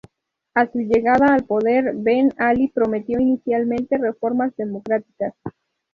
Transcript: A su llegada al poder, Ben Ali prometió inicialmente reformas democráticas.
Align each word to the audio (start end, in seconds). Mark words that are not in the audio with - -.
A 0.55 0.65
su 0.65 0.79
llegada 0.79 1.27
al 1.31 1.45
poder, 1.45 1.91
Ben 1.93 2.33
Ali 2.37 2.69
prometió 2.69 3.19
inicialmente 3.19 3.99
reformas 3.99 4.51
democráticas. 4.57 5.35